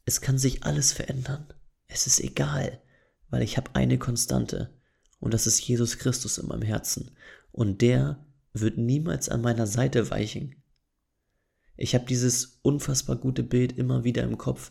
Es 0.04 0.20
kann 0.20 0.38
sich 0.38 0.64
alles 0.64 0.92
verändern. 0.92 1.46
Es 1.88 2.06
ist 2.06 2.20
egal, 2.20 2.80
weil 3.28 3.42
ich 3.42 3.56
habe 3.56 3.74
eine 3.74 3.98
Konstante 3.98 4.72
und 5.20 5.34
das 5.34 5.46
ist 5.46 5.60
Jesus 5.60 5.98
Christus 5.98 6.38
in 6.38 6.46
meinem 6.46 6.62
Herzen. 6.62 7.10
Und 7.52 7.82
der 7.82 8.24
wird 8.52 8.78
niemals 8.78 9.28
an 9.28 9.42
meiner 9.42 9.66
Seite 9.66 10.10
weichen. 10.10 10.54
Ich 11.76 11.94
habe 11.94 12.06
dieses 12.06 12.58
unfassbar 12.62 13.16
gute 13.16 13.42
Bild 13.42 13.76
immer 13.76 14.04
wieder 14.04 14.22
im 14.22 14.38
Kopf. 14.38 14.70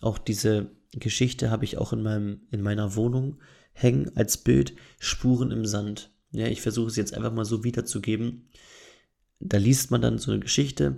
Auch 0.00 0.18
diese 0.18 0.70
Geschichte 0.92 1.50
habe 1.50 1.64
ich 1.64 1.78
auch 1.78 1.92
in, 1.92 2.02
meinem, 2.02 2.42
in 2.50 2.62
meiner 2.62 2.96
Wohnung 2.96 3.40
hängen 3.72 4.16
als 4.16 4.38
Bild 4.38 4.74
Spuren 4.98 5.50
im 5.50 5.64
Sand. 5.64 6.12
Ja, 6.32 6.46
ich 6.46 6.60
versuche 6.60 6.88
es 6.88 6.96
jetzt 6.96 7.14
einfach 7.14 7.32
mal 7.32 7.44
so 7.44 7.64
wiederzugeben. 7.64 8.48
Da 9.38 9.56
liest 9.56 9.90
man 9.90 10.02
dann 10.02 10.18
so 10.18 10.30
eine 10.30 10.40
Geschichte, 10.40 10.96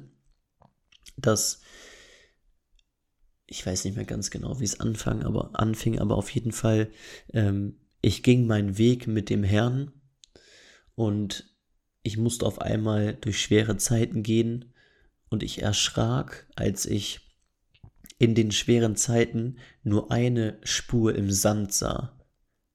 dass 1.16 1.60
ich 3.52 3.66
weiß 3.66 3.84
nicht 3.84 3.96
mehr 3.96 4.06
ganz 4.06 4.30
genau, 4.30 4.60
wie 4.60 4.64
es 4.64 4.80
anfang, 4.80 5.22
aber 5.22 5.50
anfing, 5.52 5.98
aber 5.98 6.16
auf 6.16 6.30
jeden 6.30 6.52
Fall, 6.52 6.90
ähm, 7.34 7.76
ich 8.00 8.22
ging 8.22 8.46
meinen 8.46 8.78
Weg 8.78 9.06
mit 9.06 9.28
dem 9.28 9.44
Herrn 9.44 9.92
und 10.94 11.54
ich 12.02 12.16
musste 12.16 12.46
auf 12.46 12.60
einmal 12.60 13.14
durch 13.14 13.40
schwere 13.40 13.76
Zeiten 13.76 14.22
gehen 14.22 14.71
und 15.32 15.42
ich 15.42 15.62
erschrak, 15.62 16.46
als 16.56 16.84
ich 16.84 17.20
in 18.18 18.34
den 18.34 18.52
schweren 18.52 18.96
Zeiten 18.96 19.56
nur 19.82 20.12
eine 20.12 20.58
Spur 20.62 21.14
im 21.14 21.30
Sand 21.30 21.72
sah. 21.72 22.20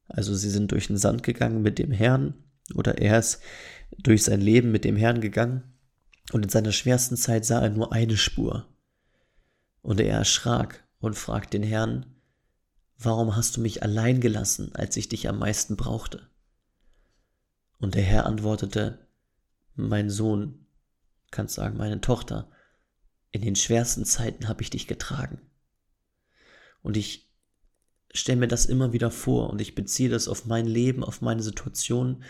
Also 0.08 0.36
sie 0.36 0.50
sind 0.50 0.72
durch 0.72 0.88
den 0.88 0.98
Sand 0.98 1.24
gegangen 1.24 1.62
mit 1.62 1.78
dem 1.78 1.92
Herrn 1.92 2.34
oder 2.74 2.98
er 2.98 3.20
ist 3.20 3.42
durch 4.00 4.24
sein 4.24 4.42
Leben 4.42 4.72
mit 4.72 4.84
dem 4.84 4.98
Herrn 4.98 5.22
gegangen 5.22 5.64
und 6.34 6.44
in 6.44 6.50
seiner 6.50 6.72
schwersten 6.72 7.16
Zeit 7.16 7.46
sah 7.46 7.62
er 7.62 7.70
nur 7.70 7.94
eine 7.94 8.18
Spur. 8.18 8.68
Und 9.82 10.02
er 10.02 10.18
erschrak 10.18 10.86
und 11.00 11.16
fragt 11.16 11.54
den 11.54 11.64
Herrn, 11.64 12.08
warum 12.98 13.36
hast 13.36 13.56
du 13.56 13.62
mich 13.62 13.84
allein 13.84 14.20
gelassen, 14.20 14.74
als 14.74 14.98
ich 14.98 15.08
dich 15.08 15.30
am 15.30 15.40
meisten 15.40 15.78
brauchte? 15.78 16.28
Und 17.78 17.94
der 17.96 18.04
Herr 18.04 18.26
antwortete, 18.26 19.08
mein 19.76 20.10
Sohn, 20.10 20.67
kannst 21.32 21.56
sagen, 21.56 21.78
meine 21.78 22.02
Tochter, 22.02 22.50
in 23.32 23.42
den 23.42 23.56
schwersten 23.56 24.06
Zeiten 24.06 24.48
habe 24.48 24.62
ich 24.62 24.70
dich 24.70 24.88
getragen. 24.88 25.42
Und 26.82 26.98
ich 26.98 27.30
stelle 28.14 28.40
mir 28.40 28.48
das 28.48 28.66
immer 28.66 28.94
wieder 28.94 29.12
vor 29.12 29.50
und 29.50 29.62
ich 29.62 29.76
beziehe 29.76 30.10
das 30.10 30.28
auf 30.28 30.46
mein 30.46 30.66
Leben, 30.66 31.04
auf 31.04 31.22
meine 31.22 31.44
Situation, 31.44 32.24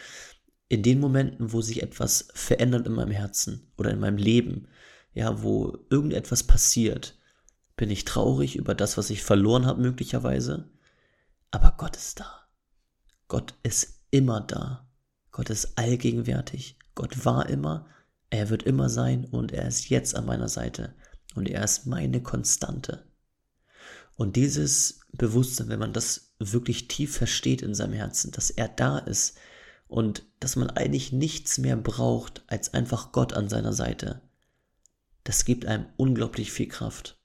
in 0.69 0.83
den 0.83 0.99
Momenten, 0.99 1.53
wo 1.53 1.61
sich 1.61 1.81
etwas 1.81 2.27
verändert 2.33 2.87
in 2.87 2.93
meinem 2.93 3.11
Herzen 3.11 3.71
oder 3.77 3.91
in 3.91 3.99
meinem 3.99 4.17
Leben, 4.17 4.67
ja, 5.13 5.41
wo 5.41 5.77
irgendetwas 5.89 6.43
passiert, 6.43 7.17
bin 7.77 7.89
ich 7.89 8.05
traurig 8.05 8.55
über 8.55 8.75
das, 8.75 8.97
was 8.97 9.09
ich 9.09 9.23
verloren 9.23 9.65
habe 9.65 9.81
möglicherweise, 9.81 10.69
aber 11.51 11.75
Gott 11.77 11.95
ist 11.95 12.19
da. 12.19 12.47
Gott 13.27 13.53
ist 13.63 14.01
immer 14.11 14.41
da. 14.41 14.89
Gott 15.31 15.49
ist 15.49 15.77
allgegenwärtig. 15.77 16.77
Gott 16.95 17.25
war 17.25 17.47
immer, 17.49 17.87
er 18.29 18.49
wird 18.49 18.63
immer 18.63 18.89
sein 18.89 19.25
und 19.25 19.51
er 19.51 19.67
ist 19.67 19.89
jetzt 19.89 20.15
an 20.15 20.25
meiner 20.25 20.49
Seite 20.49 20.93
und 21.35 21.49
er 21.49 21.63
ist 21.63 21.85
meine 21.85 22.21
Konstante. 22.21 23.05
Und 24.15 24.35
dieses 24.35 25.01
Bewusstsein, 25.13 25.69
wenn 25.69 25.79
man 25.79 25.93
das 25.93 26.33
wirklich 26.39 26.87
tief 26.87 27.15
versteht 27.15 27.61
in 27.61 27.75
seinem 27.75 27.93
Herzen, 27.93 28.31
dass 28.31 28.49
er 28.49 28.67
da 28.67 28.97
ist 28.97 29.37
und 29.87 30.25
dass 30.39 30.55
man 30.55 30.69
eigentlich 30.71 31.11
nichts 31.11 31.57
mehr 31.57 31.77
braucht 31.77 32.43
als 32.47 32.73
einfach 32.73 33.11
Gott 33.11 33.33
an 33.33 33.47
seiner 33.47 33.73
Seite, 33.73 34.21
das 35.23 35.45
gibt 35.45 35.65
einem 35.65 35.85
unglaublich 35.97 36.51
viel 36.51 36.67
Kraft. 36.67 37.19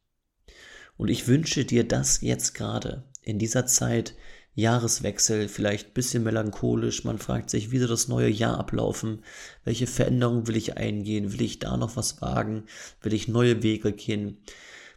Und 0.97 1.09
ich 1.09 1.27
wünsche 1.27 1.65
dir 1.65 1.87
das 1.87 2.21
jetzt 2.21 2.55
gerade 2.55 3.05
in 3.23 3.39
dieser 3.39 3.67
Zeit, 3.67 4.15
Jahreswechsel, 4.55 5.49
vielleicht 5.49 5.89
ein 5.89 5.95
bisschen 5.95 6.23
melancholisch. 6.25 7.05
Man 7.05 7.19
fragt 7.19 7.49
sich, 7.49 7.71
wie 7.71 7.79
soll 7.79 7.89
das 7.89 8.09
neue 8.09 8.29
Jahr 8.29 8.59
ablaufen? 8.59 9.25
Welche 9.65 9.87
Veränderungen 9.87 10.47
will 10.47 10.57
ich 10.57 10.77
eingehen? 10.77 11.33
Will 11.33 11.43
ich 11.43 11.59
da 11.59 11.77
noch 11.77 11.97
was 11.97 12.21
wagen? 12.21 12.65
Will 13.01 13.15
ich 13.15 13.29
neue 13.29 13.63
Wege 13.63 13.93
gehen? 13.93 14.39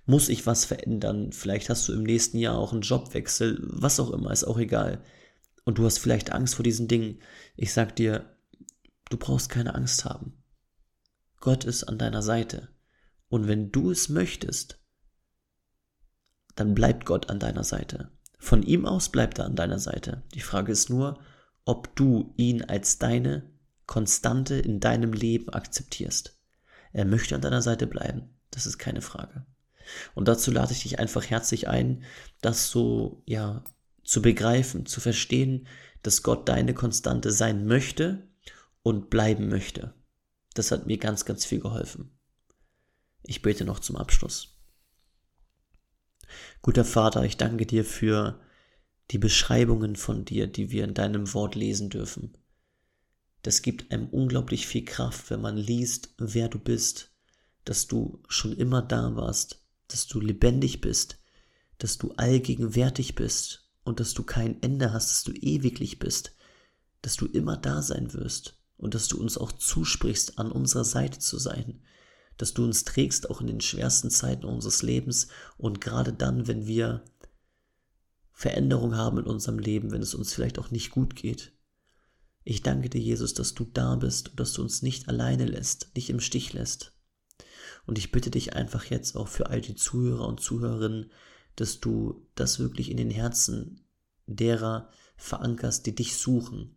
Muss 0.05 0.29
ich 0.29 0.45
was 0.45 0.65
verändern? 0.65 1.31
Vielleicht 1.31 1.69
hast 1.69 1.87
du 1.87 1.93
im 1.93 2.03
nächsten 2.03 2.37
Jahr 2.37 2.57
auch 2.57 2.73
einen 2.73 2.81
Jobwechsel, 2.81 3.59
was 3.63 3.99
auch 3.99 4.11
immer, 4.11 4.31
ist 4.31 4.43
auch 4.43 4.57
egal. 4.57 5.01
Und 5.63 5.77
du 5.77 5.85
hast 5.85 5.99
vielleicht 5.99 6.31
Angst 6.31 6.55
vor 6.55 6.63
diesen 6.63 6.87
Dingen. 6.87 7.19
Ich 7.55 7.73
sag 7.73 7.95
dir, 7.95 8.37
du 9.09 9.17
brauchst 9.17 9.49
keine 9.49 9.73
Angst 9.73 10.05
haben. 10.05 10.43
Gott 11.39 11.63
ist 11.63 11.85
an 11.85 11.97
deiner 11.97 12.21
Seite. 12.21 12.69
Und 13.29 13.47
wenn 13.47 13.71
du 13.71 13.89
es 13.89 14.09
möchtest, 14.09 14.79
dann 16.55 16.75
bleibt 16.75 17.05
Gott 17.05 17.29
an 17.29 17.39
deiner 17.39 17.63
Seite. 17.63 18.11
Von 18.45 18.61
ihm 18.61 18.85
aus 18.85 19.09
bleibt 19.09 19.39
er 19.39 19.45
an 19.45 19.55
deiner 19.55 19.79
Seite. 19.79 20.21
Die 20.35 20.39
Frage 20.39 20.71
ist 20.71 20.91
nur, 20.91 21.19
ob 21.65 21.95
du 21.95 22.31
ihn 22.37 22.61
als 22.61 22.99
deine 22.99 23.49
Konstante 23.87 24.53
in 24.53 24.79
deinem 24.79 25.13
Leben 25.13 25.49
akzeptierst. 25.49 26.37
Er 26.93 27.05
möchte 27.05 27.33
an 27.33 27.41
deiner 27.41 27.63
Seite 27.63 27.87
bleiben. 27.87 28.37
Das 28.51 28.67
ist 28.67 28.77
keine 28.77 29.01
Frage. 29.01 29.47
Und 30.13 30.27
dazu 30.27 30.51
lade 30.51 30.73
ich 30.73 30.83
dich 30.83 30.99
einfach 30.99 31.27
herzlich 31.27 31.67
ein, 31.67 32.03
das 32.41 32.69
so, 32.69 33.23
ja, 33.25 33.63
zu 34.03 34.21
begreifen, 34.21 34.85
zu 34.85 35.01
verstehen, 35.01 35.65
dass 36.03 36.21
Gott 36.21 36.47
deine 36.47 36.75
Konstante 36.75 37.31
sein 37.31 37.65
möchte 37.65 38.27
und 38.83 39.09
bleiben 39.09 39.47
möchte. 39.47 39.95
Das 40.53 40.69
hat 40.69 40.85
mir 40.85 40.99
ganz, 40.99 41.25
ganz 41.25 41.45
viel 41.45 41.61
geholfen. 41.61 42.15
Ich 43.23 43.41
bete 43.41 43.65
noch 43.65 43.79
zum 43.79 43.95
Abschluss. 43.95 44.54
Guter 46.61 46.85
Vater, 46.85 47.23
ich 47.23 47.37
danke 47.37 47.65
dir 47.65 47.85
für 47.85 48.39
die 49.11 49.17
Beschreibungen 49.17 49.95
von 49.95 50.25
dir, 50.25 50.47
die 50.47 50.71
wir 50.71 50.83
in 50.83 50.93
deinem 50.93 51.33
Wort 51.33 51.55
lesen 51.55 51.89
dürfen. 51.89 52.37
Das 53.43 53.61
gibt 53.61 53.91
einem 53.91 54.07
unglaublich 54.07 54.65
viel 54.65 54.85
Kraft, 54.85 55.29
wenn 55.29 55.41
man 55.41 55.57
liest, 55.57 56.15
wer 56.17 56.49
du 56.49 56.57
bist, 56.57 57.11
dass 57.63 57.87
du 57.87 58.23
schon 58.27 58.53
immer 58.53 58.81
da 58.81 59.15
warst, 59.15 59.63
dass 59.87 60.07
du 60.07 60.19
lebendig 60.19 60.81
bist, 60.81 61.19
dass 61.77 61.97
du 61.97 62.11
allgegenwärtig 62.13 63.15
bist 63.15 63.69
und 63.83 63.99
dass 63.99 64.13
du 64.13 64.23
kein 64.23 64.61
Ende 64.63 64.93
hast, 64.93 65.11
dass 65.11 65.23
du 65.23 65.31
ewiglich 65.33 65.99
bist, 65.99 66.35
dass 67.01 67.15
du 67.15 67.27
immer 67.27 67.57
da 67.57 67.81
sein 67.81 68.13
wirst 68.13 68.57
und 68.77 68.95
dass 68.95 69.07
du 69.07 69.19
uns 69.19 69.37
auch 69.37 69.51
zusprichst, 69.51 70.39
an 70.39 70.51
unserer 70.51 70.85
Seite 70.85 71.19
zu 71.19 71.37
sein, 71.37 71.81
dass 72.37 72.53
du 72.53 72.63
uns 72.63 72.83
trägst 72.83 73.29
auch 73.29 73.41
in 73.41 73.47
den 73.47 73.61
schwersten 73.61 74.09
Zeiten 74.09 74.45
unseres 74.45 74.81
Lebens 74.81 75.27
und 75.57 75.81
gerade 75.81 76.13
dann, 76.13 76.47
wenn 76.47 76.67
wir 76.67 77.03
Veränderung 78.31 78.95
haben 78.95 79.19
in 79.19 79.25
unserem 79.25 79.59
Leben, 79.59 79.91
wenn 79.91 80.01
es 80.01 80.13
uns 80.13 80.33
vielleicht 80.33 80.59
auch 80.59 80.69
nicht 80.69 80.91
gut 80.91 81.15
geht. 81.15 81.53
Ich 82.43 82.61
danke 82.61 82.89
dir, 82.89 83.01
Jesus, 83.01 83.33
dass 83.33 83.53
du 83.53 83.63
da 83.63 83.95
bist 83.95 84.29
und 84.29 84.39
dass 84.39 84.53
du 84.53 84.61
uns 84.61 84.81
nicht 84.81 85.07
alleine 85.07 85.45
lässt, 85.45 85.95
nicht 85.95 86.09
im 86.09 86.19
Stich 86.19 86.53
lässt. 86.53 86.93
Und 87.85 87.97
ich 87.97 88.11
bitte 88.11 88.29
dich 88.29 88.53
einfach 88.53 88.85
jetzt 88.85 89.15
auch 89.15 89.27
für 89.29 89.49
all 89.49 89.61
die 89.61 89.75
Zuhörer 89.75 90.27
und 90.27 90.41
Zuhörerinnen, 90.41 91.11
dass 91.55 91.79
du 91.79 92.27
das 92.35 92.59
wirklich 92.59 92.91
in 92.91 92.97
den 92.97 93.09
Herzen 93.09 93.87
derer 94.27 94.89
verankerst, 95.17 95.85
die 95.85 95.95
dich 95.95 96.17
suchen 96.17 96.75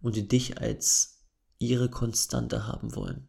und 0.00 0.16
die 0.16 0.26
dich 0.26 0.58
als 0.58 1.24
ihre 1.58 1.90
Konstante 1.90 2.66
haben 2.66 2.94
wollen. 2.94 3.28